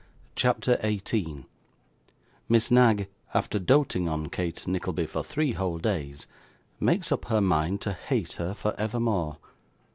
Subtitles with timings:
[0.35, 1.45] CHAPTER 18
[2.49, 6.25] Miss Knag, after doting on Kate Nickleby for three whole Days,
[6.79, 9.37] makes up her Mind to hate her for evermore.